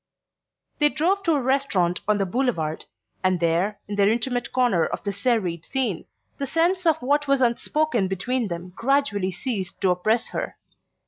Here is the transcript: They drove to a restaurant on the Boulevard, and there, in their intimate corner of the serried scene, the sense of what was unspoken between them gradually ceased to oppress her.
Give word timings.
They 0.79 0.89
drove 0.89 1.21
to 1.25 1.33
a 1.35 1.39
restaurant 1.43 2.01
on 2.07 2.17
the 2.17 2.25
Boulevard, 2.25 2.85
and 3.23 3.39
there, 3.39 3.77
in 3.87 3.97
their 3.97 4.09
intimate 4.09 4.51
corner 4.51 4.83
of 4.83 5.03
the 5.03 5.13
serried 5.13 5.63
scene, 5.63 6.05
the 6.39 6.47
sense 6.47 6.87
of 6.87 6.99
what 7.03 7.27
was 7.27 7.39
unspoken 7.39 8.07
between 8.07 8.47
them 8.47 8.73
gradually 8.75 9.29
ceased 9.31 9.79
to 9.81 9.91
oppress 9.91 10.29
her. 10.29 10.57